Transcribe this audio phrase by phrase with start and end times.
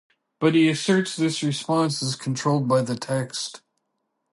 [0.39, 3.61] But he asserts this response is controlled by the text.